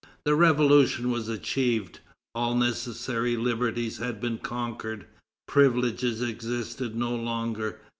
[0.25, 1.99] The Revolution was achieved.
[2.33, 5.05] All necessary liberties had been conquered.
[5.47, 7.77] Privileges existed no longer.